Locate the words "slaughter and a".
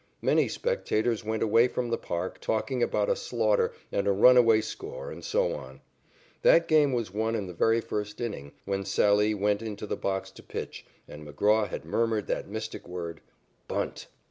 3.15-4.11